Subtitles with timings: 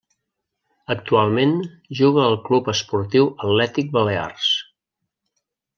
[0.93, 1.53] Actualment
[1.99, 4.53] juga al Club Esportiu Atlètic Balears.